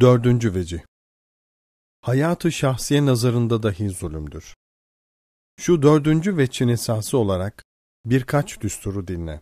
Dördüncü 0.00 0.54
vecih 0.54 0.80
Hayatı 2.00 2.52
şahsiye 2.52 3.06
nazarında 3.06 3.62
dahi 3.62 3.88
zulümdür. 3.88 4.56
Şu 5.56 5.82
dördüncü 5.82 6.36
veçin 6.36 6.68
esası 6.68 7.18
olarak 7.18 7.64
birkaç 8.04 8.60
düsturu 8.60 9.08
dinle. 9.08 9.40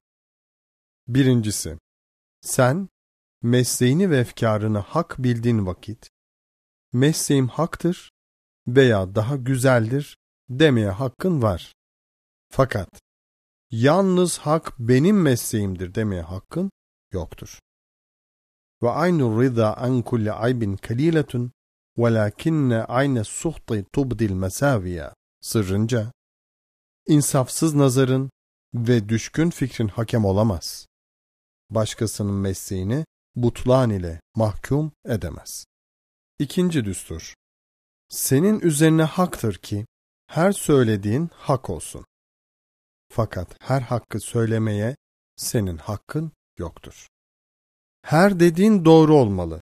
Birincisi, 1.08 1.78
sen 2.40 2.88
mesleğini 3.42 4.10
ve 4.10 4.18
efkarını 4.18 4.78
hak 4.78 5.18
bildiğin 5.18 5.66
vakit, 5.66 6.10
mesleğim 6.92 7.48
haktır 7.48 8.10
veya 8.68 9.14
daha 9.14 9.36
güzeldir 9.36 10.18
demeye 10.48 10.90
hakkın 10.90 11.42
var. 11.42 11.74
Fakat 12.48 13.00
yalnız 13.70 14.38
hak 14.38 14.78
benim 14.78 15.22
mesleğimdir 15.22 15.94
demeye 15.94 16.22
hakkın 16.22 16.70
yoktur. 17.12 17.60
Aynı 18.82 19.42
rıza 19.42 19.72
an 19.72 20.02
kulli 20.02 20.32
aybin 20.32 20.76
kaliletun 20.76 21.52
velakinne 21.98 22.84
ayne 22.84 23.24
suhti 23.24 23.84
tubdil 23.92 24.30
mesaviye 24.30 25.10
sırrınca 25.40 26.12
insafsız 27.06 27.74
nazarın 27.74 28.30
ve 28.74 29.08
düşkün 29.08 29.50
fikrin 29.50 29.88
hakem 29.88 30.24
olamaz. 30.24 30.86
Başkasının 31.70 32.34
mesleğini 32.34 33.04
butlan 33.36 33.90
ile 33.90 34.20
mahkum 34.36 34.92
edemez. 35.04 35.66
İkinci 36.38 36.84
düstur. 36.84 37.34
Senin 38.08 38.60
üzerine 38.60 39.02
haktır 39.02 39.54
ki 39.54 39.86
her 40.26 40.52
söylediğin 40.52 41.30
hak 41.34 41.70
olsun. 41.70 42.04
Fakat 43.12 43.56
her 43.60 43.80
hakkı 43.80 44.20
söylemeye 44.20 44.96
senin 45.36 45.76
hakkın 45.76 46.32
yoktur. 46.58 47.08
Her 48.02 48.40
dediğin 48.40 48.84
doğru 48.84 49.14
olmalı. 49.14 49.62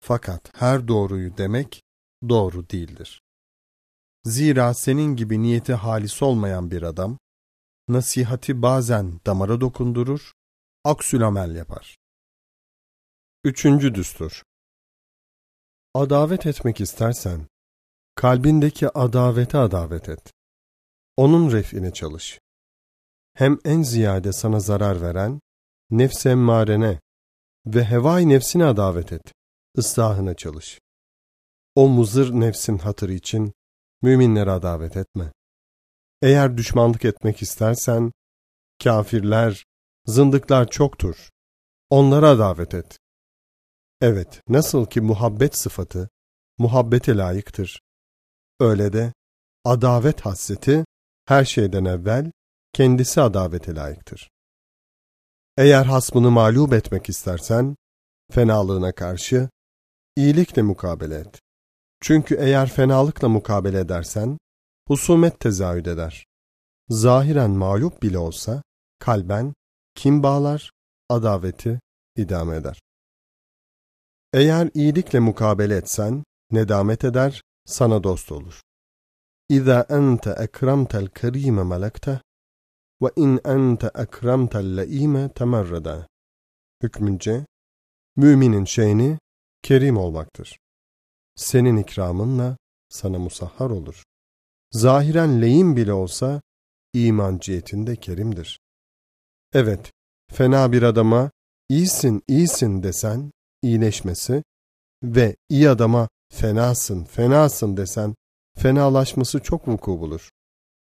Fakat 0.00 0.60
her 0.60 0.88
doğruyu 0.88 1.36
demek 1.36 1.82
doğru 2.28 2.70
değildir. 2.70 3.22
Zira 4.24 4.74
senin 4.74 5.16
gibi 5.16 5.42
niyeti 5.42 5.74
halis 5.74 6.22
olmayan 6.22 6.70
bir 6.70 6.82
adam, 6.82 7.18
nasihati 7.88 8.62
bazen 8.62 9.20
damara 9.26 9.60
dokundurur, 9.60 10.32
aksülamel 10.84 11.54
yapar. 11.54 11.96
Üçüncü 13.44 13.94
düstur. 13.94 14.42
Adavet 15.94 16.46
etmek 16.46 16.80
istersen, 16.80 17.46
kalbindeki 18.14 18.88
adavete 18.88 19.58
adavet 19.58 20.08
et. 20.08 20.32
Onun 21.16 21.52
refine 21.52 21.92
çalış. 21.92 22.40
Hem 23.34 23.58
en 23.64 23.82
ziyade 23.82 24.32
sana 24.32 24.60
zarar 24.60 25.02
veren, 25.02 25.40
nefs 25.90 26.26
emmarene 26.26 27.00
ve 27.74 27.84
hevai 27.84 28.28
nefsine 28.28 28.64
adavet 28.64 29.12
et. 29.12 29.32
Islahına 29.76 30.34
çalış. 30.34 30.80
O 31.74 31.88
muzır 31.88 32.32
nefsin 32.32 32.78
hatırı 32.78 33.12
için 33.12 33.52
müminlere 34.02 34.50
adavet 34.50 34.96
etme. 34.96 35.32
Eğer 36.22 36.56
düşmanlık 36.56 37.04
etmek 37.04 37.42
istersen, 37.42 38.12
kafirler, 38.84 39.64
zındıklar 40.06 40.68
çoktur. 40.70 41.30
Onlara 41.90 42.38
davet 42.38 42.74
et. 42.74 42.98
Evet, 44.00 44.42
nasıl 44.48 44.86
ki 44.86 45.00
muhabbet 45.00 45.58
sıfatı, 45.58 46.08
muhabbete 46.58 47.16
layıktır. 47.16 47.80
Öyle 48.60 48.92
de, 48.92 49.12
adavet 49.64 50.20
hasreti, 50.20 50.84
her 51.24 51.44
şeyden 51.44 51.84
evvel, 51.84 52.32
kendisi 52.72 53.20
adavete 53.20 53.74
layıktır. 53.74 54.30
Eğer 55.58 55.84
hasmını 55.84 56.30
mağlup 56.30 56.72
etmek 56.72 57.08
istersen, 57.08 57.76
fenalığına 58.30 58.92
karşı, 58.92 59.48
iyilikle 60.16 60.62
mukabele 60.62 61.14
et. 61.14 61.40
Çünkü 62.00 62.36
eğer 62.40 62.68
fenalıkla 62.68 63.28
mukabele 63.28 63.80
edersen, 63.80 64.38
husumet 64.88 65.40
tezahüd 65.40 65.86
eder. 65.86 66.26
Zahiren 66.88 67.50
mağlup 67.50 68.02
bile 68.02 68.18
olsa, 68.18 68.62
kalben 68.98 69.54
kim 69.94 70.22
bağlar, 70.22 70.72
adaveti 71.08 71.80
idame 72.16 72.56
eder. 72.56 72.80
Eğer 74.32 74.70
iyilikle 74.74 75.20
mukabele 75.20 75.76
etsen, 75.76 76.24
nedamet 76.50 77.04
eder, 77.04 77.42
sana 77.66 78.04
dost 78.04 78.32
olur. 78.32 78.60
İza 79.48 79.86
ente 79.90 80.30
ekramtel 80.30 81.06
kerime 81.06 81.64
melekte 81.64 82.20
ve 83.02 83.08
in 83.16 83.40
ente 83.44 83.90
ekremtel 83.94 84.76
leime 84.76 85.32
temerrede. 85.32 86.06
Hükmünce, 86.82 87.46
müminin 88.16 88.64
şeyini 88.64 89.18
kerim 89.62 89.96
olmaktır. 89.96 90.58
Senin 91.36 91.76
ikramınla 91.76 92.56
sana 92.88 93.18
musahhar 93.18 93.70
olur. 93.70 94.02
Zahiren 94.72 95.42
lehim 95.42 95.76
bile 95.76 95.92
olsa 95.92 96.40
iman 96.94 97.38
cihetinde 97.38 97.96
kerimdir. 97.96 98.60
Evet, 99.52 99.92
fena 100.32 100.72
bir 100.72 100.82
adama 100.82 101.30
iyisin 101.68 102.22
iyisin 102.28 102.82
desen 102.82 103.30
iyileşmesi 103.62 104.42
ve 105.02 105.36
iyi 105.48 105.70
adama 105.70 106.08
fenasın 106.32 107.04
fenasın 107.04 107.76
desen 107.76 108.14
fenalaşması 108.58 109.40
çok 109.42 109.68
vuku 109.68 110.00
bulur. 110.00 110.30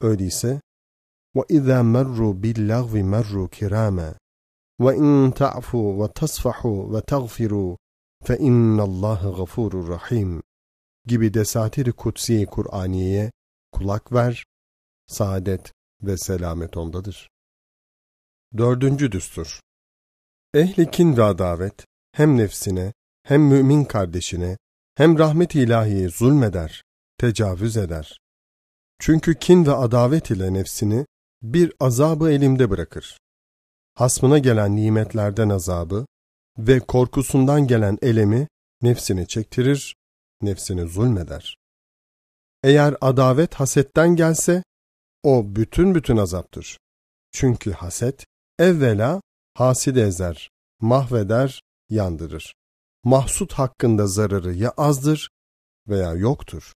Öyleyse 0.02 0.62
وَإِذَا 1.37 1.83
مَرُّوا 1.83 2.33
بِاللَّغْوِ 2.43 2.95
مَرُّوا 3.15 3.49
كِرَامًا 3.57 4.11
وَإِنْ 4.81 5.35
تَعْفُوا 5.35 5.89
وَتَصْفَحُوا 6.01 6.79
وَتَغْفِرُوا 6.93 7.77
فَإِنَّ 8.27 8.81
اللّٰهَ 8.89 9.21
غَفُورٌ 9.39 9.89
rahim 9.89 10.43
gibi 11.07 11.35
desatiri 11.35 11.93
kutsi 11.93 12.47
Kur'aniye'ye 12.47 13.31
kulak 13.73 14.13
ver, 14.13 14.45
saadet 15.07 15.73
ve 16.03 16.17
selamet 16.17 16.77
ondadır. 16.77 17.29
Dördüncü 18.57 19.13
düstur 19.13 19.61
Ehli 20.55 20.91
kin 20.91 21.17
ve 21.17 21.23
adavet 21.23 21.87
hem 22.13 22.37
nefsine 22.37 22.93
hem 23.23 23.43
mümin 23.43 23.85
kardeşine 23.85 24.59
hem 24.95 25.19
rahmet 25.19 25.55
ilahiye 25.55 26.09
zulmeder, 26.09 26.85
tecavüz 27.19 27.77
eder. 27.77 28.21
Çünkü 28.99 29.35
kin 29.35 29.67
ve 29.67 29.73
adavet 29.73 30.31
ile 30.31 30.53
nefsini 30.53 31.07
bir 31.44 31.74
azabı 31.80 32.32
elimde 32.32 32.70
bırakır. 32.70 33.20
Hasmına 33.94 34.38
gelen 34.38 34.76
nimetlerden 34.76 35.50
azabı 35.50 36.06
ve 36.58 36.80
korkusundan 36.80 37.68
gelen 37.68 37.98
elemi 38.02 38.48
nefsini 38.82 39.28
çektirir, 39.28 39.96
nefsini 40.42 40.88
zulmeder. 40.88 41.58
Eğer 42.64 42.96
adavet 43.02 43.54
hasetten 43.54 44.16
gelse, 44.16 44.64
o 45.24 45.44
bütün 45.56 45.96
bütün 45.96 46.18
azaptır. 46.18 46.78
Çünkü 47.32 47.72
haset, 47.72 48.26
evvela 48.60 49.22
haside 49.54 50.02
ezer, 50.02 50.50
mahveder, 50.82 51.62
yandırır. 51.90 52.54
Mahsut 53.04 53.54
hakkında 53.54 54.08
zararı 54.08 54.54
ya 54.54 54.74
azdır 54.78 55.30
veya 55.88 56.14
yoktur. 56.14 56.74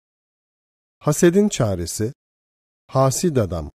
Hasedin 0.99 1.49
çaresi, 1.49 2.13
hasid 2.87 3.35
adam, 3.35 3.71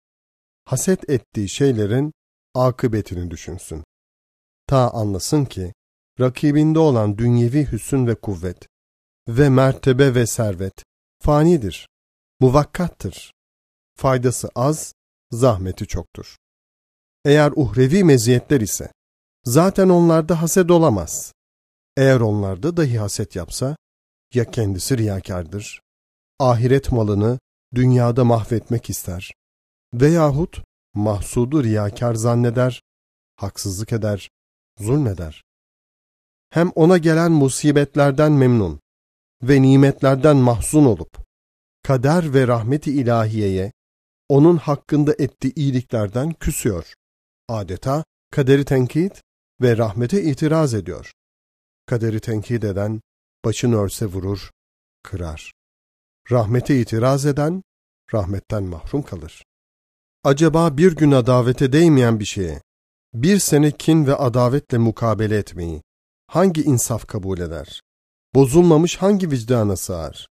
haset 0.70 1.10
ettiği 1.10 1.50
şeylerin 1.50 2.14
akıbetini 2.56 3.32
düşünsün. 3.32 3.84
Ta 4.68 4.90
anlasın 4.90 5.46
ki, 5.46 5.74
rakibinde 6.20 6.80
olan 6.80 7.18
dünyevi 7.18 7.72
hüsün 7.72 8.08
ve 8.08 8.16
kuvvet 8.16 8.68
ve 9.28 9.50
mertebe 9.50 10.16
ve 10.16 10.28
servet 10.28 10.74
fanidir, 11.24 11.88
muvakkattır. 12.40 13.34
Faydası 13.96 14.50
az, 14.56 14.94
zahmeti 15.32 15.88
çoktur. 15.88 16.38
Eğer 17.26 17.54
uhrevi 17.56 18.04
meziyetler 18.04 18.62
ise, 18.62 18.92
zaten 19.46 19.90
onlarda 19.90 20.42
haset 20.42 20.72
olamaz. 20.72 21.34
Eğer 21.98 22.20
onlarda 22.20 22.78
dahi 22.78 23.00
haset 23.00 23.36
yapsa, 23.36 23.76
ya 24.34 24.52
kendisi 24.52 24.98
riyakardır, 24.98 25.82
ahiret 26.40 26.92
malını 26.92 27.40
dünyada 27.76 28.26
mahvetmek 28.26 28.90
ister 28.90 29.32
veyahut 29.94 30.62
mahsudu 30.94 31.64
riyakar 31.64 32.16
zanneder, 32.16 32.84
haksızlık 33.36 33.94
eder, 33.94 34.30
zulmeder. 34.80 35.44
Hem 36.50 36.70
ona 36.70 36.98
gelen 36.98 37.32
musibetlerden 37.32 38.32
memnun 38.32 38.80
ve 39.44 39.62
nimetlerden 39.62 40.38
mahzun 40.38 40.86
olup, 40.86 41.18
kader 41.84 42.34
ve 42.34 42.48
rahmeti 42.48 42.92
ilahiyeye 42.92 43.72
onun 44.30 44.58
hakkında 44.58 45.14
ettiği 45.20 45.54
iyiliklerden 45.56 46.34
küsüyor. 46.34 46.94
Adeta 47.48 48.04
kaderi 48.32 48.66
tenkit 48.66 49.22
ve 49.62 49.78
rahmete 49.78 50.24
itiraz 50.24 50.74
ediyor. 50.74 51.14
Kaderi 51.86 52.20
tenkit 52.20 52.64
eden 52.64 53.02
başını 53.46 53.78
örse 53.78 54.06
vurur, 54.06 54.52
kırar. 55.04 55.52
Rahmete 56.32 56.82
itiraz 56.82 57.26
eden 57.26 57.64
rahmetten 58.14 58.64
mahrum 58.64 59.02
kalır. 59.04 59.44
Acaba 60.24 60.78
bir 60.78 60.96
gün 60.96 61.12
adavete 61.12 61.74
değmeyen 61.74 62.20
bir 62.20 62.26
şeye, 62.26 62.62
bir 63.14 63.40
sene 63.40 63.72
kin 63.72 64.08
ve 64.08 64.16
adavetle 64.16 64.78
mukabele 64.78 65.38
etmeyi 65.38 65.82
hangi 66.28 66.64
insaf 66.64 67.08
kabul 67.08 67.40
eder? 67.40 67.82
bozulmamış 68.36 68.98
hangi 68.98 69.32
vicdana 69.32 69.76
sığar? 69.76 70.28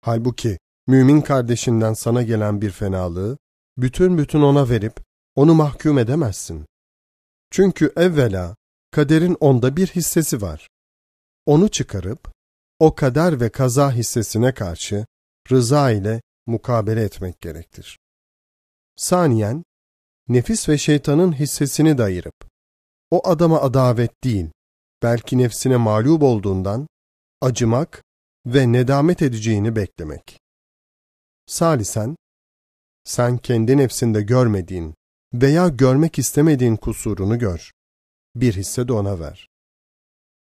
Halbuki 0.00 0.58
mümin 0.86 1.20
kardeşinden 1.20 1.92
sana 1.92 2.22
gelen 2.22 2.62
bir 2.62 2.70
fenalığı 2.70 3.38
bütün 3.76 4.18
bütün 4.18 4.42
ona 4.42 4.68
verip 4.68 5.00
onu 5.34 5.54
mahkum 5.54 5.98
edemezsin. 5.98 6.66
Çünkü 7.50 7.92
evvela 7.96 8.56
kaderin 8.90 9.36
onda 9.40 9.76
bir 9.76 9.86
hissesi 9.86 10.42
var. 10.42 10.68
Onu 11.46 11.68
çıkarıp 11.68 12.32
o 12.78 12.94
kader 12.94 13.40
ve 13.40 13.48
kaza 13.48 13.92
hissesine 13.92 14.54
karşı 14.54 15.06
rıza 15.50 15.90
ile 15.90 16.22
mukabele 16.46 17.02
etmek 17.02 17.40
gerektir. 17.40 17.98
Saniyen, 18.96 19.64
nefis 20.28 20.68
ve 20.68 20.78
şeytanın 20.78 21.32
hissesini 21.32 21.98
de 21.98 22.02
ayırıp, 22.02 22.34
o 23.10 23.28
adama 23.28 23.60
adavet 23.60 24.24
değil, 24.24 24.46
belki 25.02 25.38
nefsine 25.38 25.76
mağlup 25.76 26.22
olduğundan 26.22 26.86
acımak 27.40 28.04
ve 28.46 28.72
nedamet 28.72 29.22
edeceğini 29.22 29.76
beklemek. 29.76 30.38
Salisen, 31.46 32.16
sen 33.04 33.38
kendi 33.38 33.76
nefsinde 33.76 34.22
görmediğin 34.22 34.94
veya 35.34 35.68
görmek 35.68 36.18
istemediğin 36.18 36.76
kusurunu 36.76 37.38
gör. 37.38 37.70
Bir 38.34 38.54
hisse 38.54 38.88
de 38.88 38.92
ona 38.92 39.20
ver. 39.20 39.48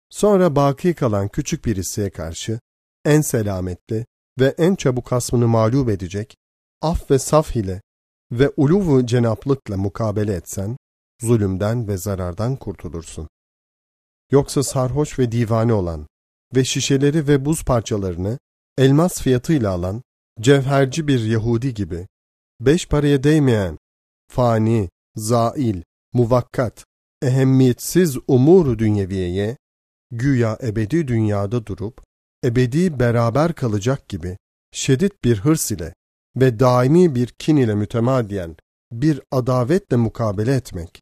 Sonra 0.10 0.56
baki 0.56 0.94
kalan 0.94 1.28
küçük 1.28 1.66
bir 1.66 1.78
hisseye 1.78 2.10
karşı 2.10 2.60
en 3.06 3.22
selametli 3.22 4.06
ve 4.40 4.56
en 4.58 4.76
çabuk 4.76 5.12
hasmını 5.12 5.48
mağlup 5.48 5.90
edecek 5.90 6.36
af 6.82 7.12
ve 7.12 7.20
saf 7.20 7.56
ile 7.56 7.82
ve 8.40 8.52
uluvu 8.58 9.06
cenaplıkla 9.06 9.78
mukabele 9.78 10.34
etsen, 10.34 10.78
zulümden 11.22 11.88
ve 11.88 11.98
zarardan 11.98 12.56
kurtulursun. 12.56 13.28
Yoksa 14.32 14.64
sarhoş 14.64 15.20
ve 15.20 15.32
divane 15.32 15.74
olan 15.74 16.08
ve 16.56 16.64
şişeleri 16.64 17.28
ve 17.28 17.46
buz 17.46 17.66
parçalarını 17.66 18.40
elmas 18.78 19.22
fiyatıyla 19.22 19.72
alan 19.72 20.02
cevherci 20.42 21.08
bir 21.08 21.26
Yahudi 21.26 21.74
gibi, 21.74 22.08
beş 22.60 22.88
paraya 22.88 23.24
değmeyen, 23.24 23.78
fani, 24.32 24.90
zail, 25.16 25.82
muvakkat, 26.14 26.86
ehemmiyetsiz 27.22 28.18
umur 28.28 28.78
dünyeviyeye, 28.78 29.58
güya 30.12 30.58
ebedi 30.62 31.08
dünyada 31.08 31.66
durup, 31.66 32.04
ebedi 32.46 33.00
beraber 33.00 33.54
kalacak 33.54 34.10
gibi 34.10 34.38
şiddet 34.72 35.24
bir 35.24 35.38
hırs 35.38 35.72
ile 35.72 35.94
ve 36.36 36.60
daimi 36.60 37.16
bir 37.16 37.28
kin 37.28 37.56
ile 37.56 37.76
mütemadiyen 37.76 38.56
bir 38.92 39.22
adavetle 39.32 39.98
mukabele 39.98 40.56
etmek, 40.56 41.02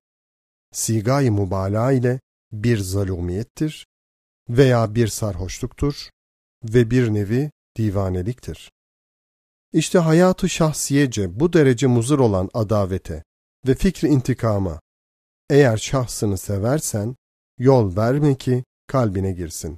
sigay 0.72 1.30
mübalağa 1.30 1.92
ile 1.92 2.20
bir 2.52 2.78
zalumiyettir 2.78 3.88
veya 4.50 4.96
bir 4.96 5.08
sarhoşluktur 5.08 6.10
ve 6.64 6.92
bir 6.92 7.14
nevi 7.14 7.52
divaneliktir. 7.78 8.72
İşte 9.74 10.00
hayatı 10.00 10.50
şahsiyece 10.50 11.40
bu 11.40 11.54
derece 11.54 11.88
muzır 11.88 12.20
olan 12.20 12.50
adavete 12.54 13.24
ve 13.68 13.76
fikri 13.76 14.08
intikama, 14.08 14.82
eğer 15.50 15.78
şahsını 15.78 16.38
seversen, 16.38 17.16
yol 17.58 17.96
verme 17.96 18.36
ki 18.36 18.64
kalbine 18.88 19.32
girsin. 19.32 19.78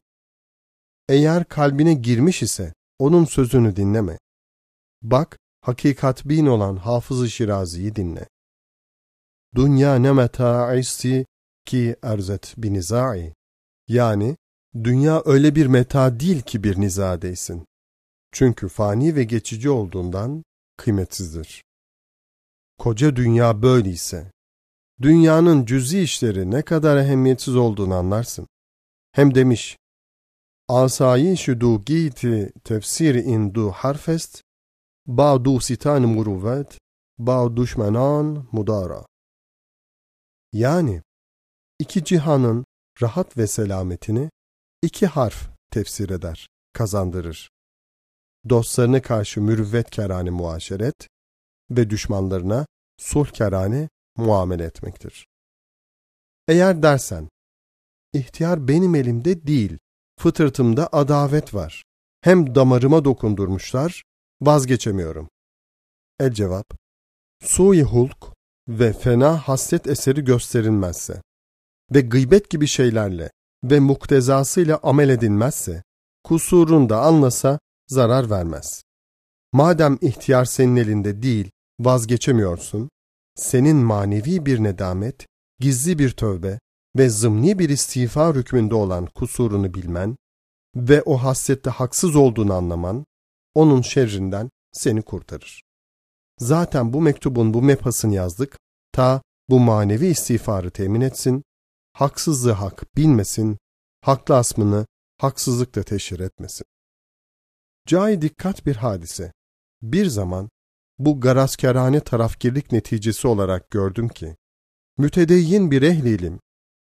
Eğer 1.09 1.45
kalbine 1.45 1.94
girmiş 1.94 2.44
ise, 2.44 2.73
onun 2.99 3.25
sözünü 3.25 3.75
dinleme. 3.75 4.19
Bak, 5.01 5.39
hakikat 5.63 6.25
bin 6.25 6.45
olan 6.45 6.75
Hafız-ı 6.75 7.30
Şirazi'yi 7.30 7.95
dinle. 7.95 8.27
Dünya 9.56 9.95
ne 9.95 10.12
meta'isi 10.12 11.25
ki 11.65 11.95
erzet 12.01 12.54
binizai. 12.57 13.33
Yani, 13.88 14.38
dünya 14.83 15.21
öyle 15.25 15.56
bir 15.56 15.65
meta 15.65 16.19
değil 16.19 16.42
ki 16.42 16.63
bir 16.63 16.81
nizadeysin. 16.81 17.65
Çünkü 18.31 18.68
fani 18.68 19.15
ve 19.15 19.24
geçici 19.24 19.69
olduğundan 19.69 20.44
kıymetsizdir. 20.77 21.63
Koca 22.77 23.16
dünya 23.16 23.62
böyleyse, 23.62 24.31
dünyanın 25.01 25.66
cüzi 25.66 26.01
işleri 26.01 26.51
ne 26.51 26.62
kadar 26.62 26.98
ehemmiyetsiz 26.98 27.56
olduğunu 27.56 27.95
anlarsın. 27.95 28.48
Hem 29.12 29.36
demiş, 29.36 29.77
Asayi 30.68 31.36
du 31.59 31.86
giti 31.86 32.51
tefsir 32.63 33.16
indu 33.16 33.71
harfest, 33.71 34.44
ba'du 35.05 35.59
sitan 35.59 36.01
muruvet, 36.01 36.79
ba 37.17 37.57
düşmenan 37.57 38.47
mudara. 38.51 39.05
Yani, 40.53 41.01
iki 41.79 42.03
cihanın 42.03 42.65
rahat 43.01 43.38
ve 43.38 43.47
selametini 43.47 44.29
iki 44.81 45.07
harf 45.07 45.50
tefsir 45.71 46.09
eder, 46.09 46.47
kazandırır 46.73 47.53
dostlarına 48.50 49.01
karşı 49.01 49.41
mürüvvet 49.41 49.89
kerane 49.89 50.29
muaşeret 50.29 51.07
ve 51.71 51.89
düşmanlarına 51.89 52.65
sulh 52.97 53.29
kerane 53.29 53.89
muamele 54.17 54.63
etmektir. 54.63 55.27
Eğer 56.47 56.83
dersen, 56.83 57.29
ihtiyar 58.13 58.67
benim 58.67 58.95
elimde 58.95 59.47
değil, 59.47 59.77
fıtırtımda 60.19 60.89
adavet 60.91 61.53
var. 61.53 61.83
Hem 62.21 62.56
damarıma 62.56 63.06
dokundurmuşlar, 63.06 64.03
vazgeçemiyorum. 64.45 65.30
El 66.19 66.31
cevap, 66.31 66.66
sui 67.44 67.84
hulk 67.84 68.18
ve 68.68 68.94
fena 68.94 69.38
hasret 69.38 69.88
eseri 69.88 70.24
gösterilmezse 70.24 71.22
ve 71.92 72.01
gıybet 72.01 72.50
gibi 72.50 72.68
şeylerle 72.68 73.31
ve 73.63 73.80
muktezasıyla 73.80 74.80
amel 74.84 75.10
edilmezse, 75.10 75.84
kusurunu 76.24 76.90
da 76.90 77.01
anlasa 77.01 77.60
zarar 77.88 78.30
vermez. 78.30 78.84
Madem 79.54 79.98
ihtiyar 80.01 80.45
senin 80.45 80.75
elinde 80.75 81.22
değil, 81.22 81.51
vazgeçemiyorsun, 81.80 82.90
senin 83.36 83.78
manevi 83.78 84.45
bir 84.45 84.63
nedamet, 84.63 85.28
gizli 85.60 86.00
bir 86.00 86.12
tövbe 86.12 86.60
ve 86.98 87.10
zımni 87.10 87.60
bir 87.60 87.69
istiğfar 87.69 88.36
hükmünde 88.36 88.75
olan 88.75 89.06
kusurunu 89.06 89.74
bilmen 89.74 90.16
ve 90.75 91.01
o 91.01 91.18
hasrette 91.18 91.69
haksız 91.69 92.16
olduğunu 92.16 92.54
anlaman, 92.54 93.06
onun 93.55 93.81
şerrinden 93.81 94.50
seni 94.71 95.01
kurtarır. 95.01 95.63
Zaten 96.39 96.94
bu 96.94 97.01
mektubun 97.01 97.53
bu 97.53 97.61
mepasını 97.61 98.13
yazdık, 98.13 98.59
ta 98.91 99.21
bu 99.50 99.59
manevi 99.59 100.07
istiğfarı 100.07 100.71
temin 100.71 101.01
etsin, 101.01 101.44
haksızlığı 101.94 102.51
hak 102.51 102.95
bilmesin, 102.97 103.57
haklı 104.01 104.38
asmını 104.38 104.85
haksızlıkla 105.17 105.83
teşhir 105.83 106.19
etmesin. 106.19 106.65
Cai 107.87 108.21
dikkat 108.21 108.66
bir 108.66 108.75
hadise. 108.75 109.33
Bir 109.81 110.06
zaman 110.06 110.49
bu 110.99 111.21
garazkerane 111.21 111.99
tarafgirlik 111.99 112.71
neticesi 112.71 113.28
olarak 113.28 113.71
gördüm 113.71 114.07
ki, 114.07 114.35
mütedeyyin 114.97 115.71
bir 115.71 115.81
ehli 115.81 116.09
ilim, 116.09 116.39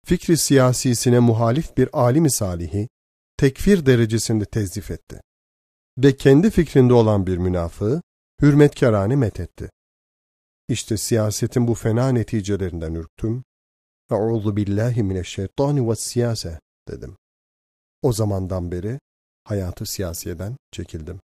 fikri 0.06 0.36
siyasisine 0.36 1.18
muhalif 1.18 1.76
bir 1.76 1.88
alim 1.92 2.30
salihi, 2.30 2.88
tekfir 3.36 3.86
derecesinde 3.86 4.44
tezif 4.44 4.90
etti. 4.90 5.20
Ve 5.98 6.16
kendi 6.16 6.50
fikrinde 6.50 6.94
olan 6.94 7.26
bir 7.26 7.38
münafığı, 7.38 8.02
hürmetkarane 8.42 9.16
methetti. 9.16 9.70
İşte 10.68 10.96
siyasetin 10.96 11.68
bu 11.68 11.74
fena 11.74 12.08
neticelerinden 12.08 12.94
ürktüm. 12.94 13.44
Eûzu 14.10 14.56
billahi 14.56 15.02
mineşşeytani 15.02 15.90
ve 15.90 15.96
siyase 15.96 16.60
dedim. 16.88 17.16
O 18.02 18.12
zamandan 18.12 18.72
beri 18.72 19.00
hayatı 19.44 19.86
siyasiyeden 19.86 20.56
çekildim. 20.72 21.20